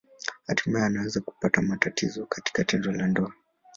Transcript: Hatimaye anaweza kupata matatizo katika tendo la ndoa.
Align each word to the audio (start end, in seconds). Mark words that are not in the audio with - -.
Hatimaye 0.47 0.85
anaweza 0.85 1.21
kupata 1.21 1.61
matatizo 1.61 2.25
katika 2.25 2.63
tendo 2.63 2.91
la 2.91 3.07
ndoa. 3.07 3.33